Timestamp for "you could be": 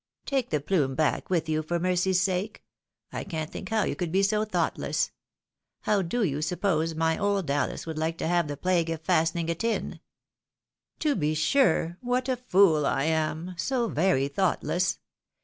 3.83-4.23